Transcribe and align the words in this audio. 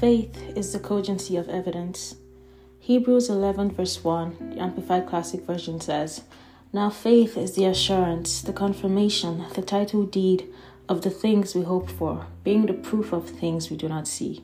Faith 0.00 0.56
is 0.56 0.72
the 0.72 0.78
cogency 0.78 1.36
of 1.36 1.50
evidence. 1.50 2.16
Hebrews 2.78 3.28
11, 3.28 3.72
verse 3.72 4.02
1, 4.02 4.54
the 4.54 4.58
Amplified 4.58 5.06
Classic 5.06 5.42
Version 5.42 5.78
says, 5.78 6.22
Now 6.72 6.88
faith 6.88 7.36
is 7.36 7.54
the 7.54 7.66
assurance, 7.66 8.40
the 8.40 8.54
confirmation, 8.54 9.44
the 9.54 9.60
title 9.60 10.06
deed 10.06 10.48
of 10.88 11.02
the 11.02 11.10
things 11.10 11.54
we 11.54 11.64
hope 11.64 11.90
for, 11.90 12.24
being 12.44 12.64
the 12.64 12.72
proof 12.72 13.12
of 13.12 13.28
things 13.28 13.68
we 13.68 13.76
do 13.76 13.90
not 13.90 14.08
see. 14.08 14.42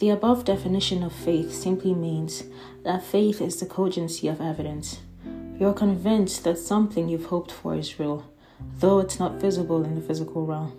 The 0.00 0.10
above 0.10 0.44
definition 0.44 1.02
of 1.02 1.14
faith 1.14 1.54
simply 1.54 1.94
means 1.94 2.44
that 2.84 3.02
faith 3.02 3.40
is 3.40 3.58
the 3.58 3.64
cogency 3.64 4.28
of 4.28 4.38
evidence. 4.38 5.00
You're 5.58 5.72
convinced 5.72 6.44
that 6.44 6.58
something 6.58 7.08
you've 7.08 7.32
hoped 7.32 7.52
for 7.52 7.74
is 7.74 7.98
real, 7.98 8.30
though 8.80 8.98
it's 8.98 9.18
not 9.18 9.40
visible 9.40 9.82
in 9.82 9.94
the 9.94 10.02
physical 10.02 10.44
realm. 10.44 10.76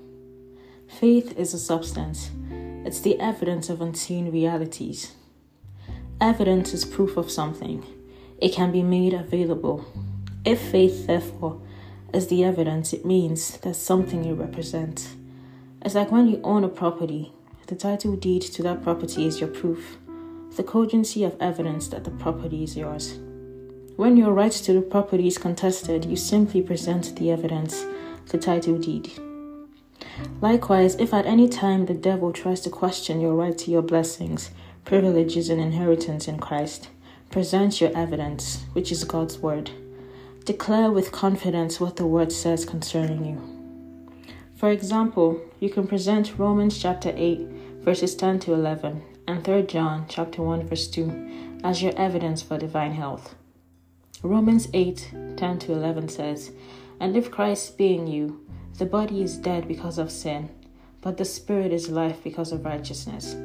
Faith 0.88 1.36
is 1.40 1.56
a 1.56 1.60
substance, 1.60 2.30
it's 2.90 3.02
the 3.02 3.20
evidence 3.20 3.70
of 3.70 3.82
unseen 3.82 4.32
realities. 4.32 5.12
Evidence 6.20 6.74
is 6.74 6.86
proof 6.86 7.18
of 7.18 7.30
something, 7.30 7.86
it 8.40 8.52
can 8.52 8.72
be 8.72 8.82
made 8.82 9.14
available. 9.14 9.86
If 10.44 10.60
faith, 10.60 11.06
therefore, 11.06 11.62
is 12.16 12.30
the 12.30 12.44
evidence, 12.44 12.92
it 12.92 13.06
means 13.06 13.58
that 13.58 13.76
something 13.76 14.24
you 14.24 14.34
represent. 14.34 15.08
It's 15.84 15.94
like 15.94 16.12
when 16.12 16.28
you 16.28 16.42
own 16.44 16.64
a 16.64 16.68
property, 16.68 17.32
the 17.68 17.76
title 17.76 18.16
deed 18.16 18.42
to 18.42 18.64
that 18.64 18.82
property 18.82 19.28
is 19.28 19.40
your 19.40 19.50
proof, 19.50 20.00
the 20.56 20.64
cogency 20.64 21.24
of 21.24 21.40
evidence 21.40 21.90
that 21.90 22.06
the 22.06 22.18
property 22.26 22.64
is 22.64 22.76
yours. 22.76 23.20
When 23.98 24.18
your 24.18 24.34
right 24.34 24.52
to 24.52 24.74
the 24.74 24.82
property 24.82 25.28
is 25.28 25.38
contested, 25.38 26.06
you 26.06 26.16
simply 26.16 26.64
present 26.64 27.16
the 27.18 27.30
evidence, 27.30 27.86
the 28.32 28.40
title 28.40 28.80
deed. 28.80 29.12
Likewise, 30.42 30.96
if 30.96 31.14
at 31.14 31.26
any 31.26 31.48
time 31.48 31.86
the 31.86 31.94
devil 31.94 32.32
tries 32.32 32.62
to 32.62 32.70
question 32.70 33.20
your 33.20 33.34
right 33.34 33.58
to 33.58 33.72
your 33.72 33.82
blessings, 33.82 34.52
privileges, 34.86 35.50
and 35.50 35.60
inheritance 35.60 36.28
in 36.28 36.40
Christ, 36.40 36.90
present 37.30 37.82
your 37.82 37.96
evidence, 37.96 38.66
which 38.74 38.92
is 38.92 39.04
God's 39.04 39.40
word. 39.40 39.72
Declare 40.46 40.92
with 40.92 41.12
confidence 41.12 41.80
what 41.80 41.96
the 41.96 42.08
word 42.08 42.32
says 42.32 42.66
concerning 42.66 43.26
you. 43.26 44.34
For 44.56 44.72
example, 44.72 45.40
you 45.60 45.70
can 45.70 45.88
present 45.88 46.38
Romans 46.38 46.78
chapter 46.78 47.14
8, 47.16 47.40
verses 47.82 48.16
10 48.16 48.40
to 48.42 48.54
11, 48.54 49.04
and 49.28 49.44
3 49.44 49.64
John 49.64 50.06
chapter 50.10 50.42
1, 50.42 50.68
verse 50.68 50.88
2 50.88 51.60
as 51.64 51.82
your 51.82 51.94
evidence 51.98 52.42
for 52.42 52.58
divine 52.58 52.94
health. 52.94 53.36
Romans 54.24 54.68
8, 54.74 55.12
10 55.38 55.60
to 55.60 55.72
11 55.72 56.10
says, 56.10 56.52
And 57.00 57.16
if 57.16 57.32
Christ 57.32 57.78
be 57.78 57.96
in 57.96 58.08
you, 58.08 58.46
the 58.78 58.86
body 58.86 59.22
is 59.22 59.38
dead 59.38 59.68
because 59.68 59.98
of 59.98 60.12
sin, 60.12 60.50
but 61.02 61.18
the 61.18 61.26
spirit 61.26 61.72
is 61.72 61.90
life 61.90 62.24
because 62.24 62.52
of 62.52 62.66
righteousness. 62.66 63.36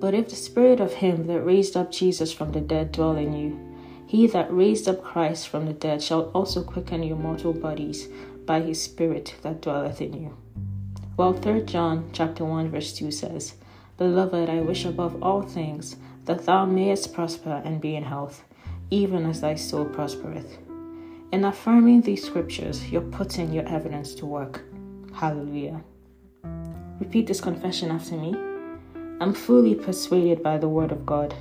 But 0.00 0.14
if 0.14 0.28
the 0.28 0.36
spirit 0.36 0.80
of 0.80 0.94
him 0.94 1.26
that 1.26 1.40
raised 1.40 1.76
up 1.76 1.90
Jesus 1.90 2.32
from 2.32 2.52
the 2.52 2.60
dead 2.60 2.92
dwell 2.92 3.16
in 3.16 3.32
you, 3.32 3.58
he 4.06 4.26
that 4.28 4.52
raised 4.52 4.88
up 4.88 5.02
Christ 5.02 5.48
from 5.48 5.66
the 5.66 5.72
dead 5.72 6.02
shall 6.02 6.30
also 6.34 6.62
quicken 6.62 7.02
your 7.02 7.16
mortal 7.16 7.52
bodies 7.52 8.08
by 8.46 8.60
his 8.60 8.82
spirit 8.82 9.34
that 9.42 9.60
dwelleth 9.60 10.00
in 10.00 10.14
you. 10.14 10.36
While 11.16 11.34
3 11.34 11.62
John 11.62 12.08
chapter 12.12 12.44
1 12.44 12.70
verse 12.70 12.92
2 12.92 13.10
says, 13.10 13.54
Beloved, 13.96 14.48
I 14.48 14.60
wish 14.60 14.84
above 14.84 15.22
all 15.22 15.42
things 15.42 15.96
that 16.26 16.46
thou 16.46 16.64
mayest 16.64 17.12
prosper 17.12 17.60
and 17.64 17.80
be 17.80 17.96
in 17.96 18.04
health, 18.04 18.44
even 18.90 19.26
as 19.26 19.40
thy 19.40 19.56
soul 19.56 19.84
prospereth. 19.84 20.58
In 21.30 21.44
affirming 21.44 22.00
these 22.00 22.24
scriptures, 22.24 22.90
you're 22.90 23.02
putting 23.02 23.52
your 23.52 23.68
evidence 23.68 24.14
to 24.14 24.24
work. 24.24 24.64
Hallelujah. 25.12 25.82
Repeat 27.00 27.26
this 27.26 27.42
confession 27.42 27.90
after 27.90 28.16
me. 28.16 28.34
I'm 29.20 29.34
fully 29.34 29.74
persuaded 29.74 30.42
by 30.42 30.56
the 30.56 30.70
Word 30.70 30.90
of 30.90 31.04
God. 31.04 31.34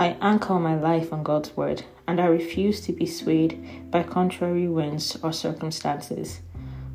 I 0.00 0.16
anchor 0.20 0.58
my 0.58 0.74
life 0.74 1.12
on 1.12 1.22
God's 1.22 1.56
Word, 1.56 1.84
and 2.08 2.20
I 2.20 2.26
refuse 2.26 2.80
to 2.82 2.92
be 2.92 3.06
swayed 3.06 3.88
by 3.88 4.02
contrary 4.02 4.66
winds 4.66 5.16
or 5.22 5.32
circumstances. 5.32 6.40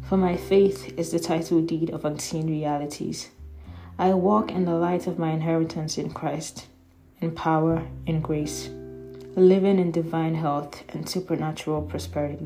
For 0.01 0.17
my 0.17 0.35
faith 0.35 0.93
is 0.99 1.11
the 1.11 1.19
title 1.19 1.61
deed 1.61 1.89
of 1.89 2.03
unseen 2.03 2.47
realities. 2.47 3.29
I 3.97 4.13
walk 4.13 4.51
in 4.51 4.65
the 4.65 4.75
light 4.75 5.07
of 5.07 5.19
my 5.19 5.31
inheritance 5.31 5.97
in 5.97 6.11
Christ, 6.11 6.67
in 7.21 7.31
power, 7.31 7.87
in 8.05 8.19
grace 8.19 8.69
living 9.35 9.79
in 9.79 9.91
divine 9.91 10.35
health 10.35 10.83
and 10.89 11.09
supernatural 11.09 11.81
prosperity. 11.81 12.45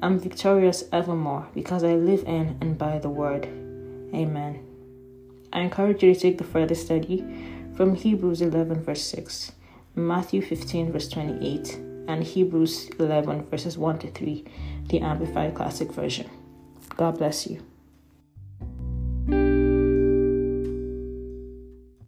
I'm 0.00 0.18
victorious 0.18 0.84
evermore 0.92 1.48
because 1.54 1.82
I 1.82 1.94
live 1.94 2.22
in 2.24 2.56
and 2.60 2.78
by 2.78 2.98
the 2.98 3.08
word. 3.08 3.46
Amen. 4.14 4.64
I 5.52 5.60
encourage 5.60 6.02
you 6.02 6.14
to 6.14 6.20
take 6.20 6.38
the 6.38 6.44
further 6.44 6.76
study 6.76 7.24
from 7.74 7.94
Hebrews 7.94 8.40
11, 8.42 8.84
verse 8.84 9.02
6, 9.04 9.52
Matthew 9.96 10.40
15, 10.40 10.92
verse 10.92 11.08
28, 11.08 11.76
and 12.06 12.22
Hebrews 12.22 12.90
11, 12.98 13.46
verses 13.46 13.76
1 13.76 13.98
to 14.00 14.10
3, 14.10 14.44
the 14.88 15.00
Amplified 15.00 15.54
Classic 15.54 15.92
Version. 15.92 16.30
God 16.96 17.18
bless 17.18 17.46
you. 17.48 17.62